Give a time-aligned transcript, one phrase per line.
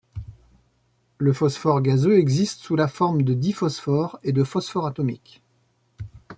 [1.19, 5.43] Le phosphore gazeux existe sous la forme de diphosphore et de phosphore atomique.